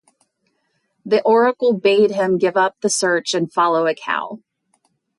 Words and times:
The 1.05 1.21
oracle 1.21 1.73
bade 1.77 2.09
him 2.09 2.39
give 2.39 2.57
up 2.57 2.75
the 2.81 2.89
search 2.89 3.35
and 3.35 3.53
follow 3.53 3.85
a 3.85 3.93
cow. 3.93 4.39